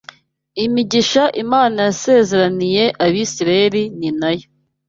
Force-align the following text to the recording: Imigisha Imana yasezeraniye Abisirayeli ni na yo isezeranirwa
Imigisha 0.65 1.23
Imana 1.43 1.79
yasezeraniye 1.87 2.83
Abisirayeli 3.05 3.83
ni 3.99 4.09
na 4.19 4.27
yo 4.31 4.35
isezeranirwa 4.35 4.49